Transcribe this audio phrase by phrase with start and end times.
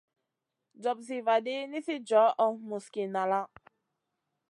[0.81, 3.39] Jopsiy vaɗi, nisi johʼo musgi nala.